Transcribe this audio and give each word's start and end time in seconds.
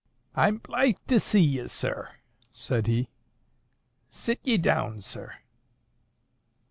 "I'm 0.33 0.57
blithe 0.57 0.95
to 1.09 1.19
see 1.19 1.41
ye, 1.41 1.67
sir," 1.67 2.09
said 2.51 2.87
he. 2.87 3.09
"Sit 4.09 4.39
ye 4.41 4.57
down, 4.57 4.99
sir." 5.01 5.35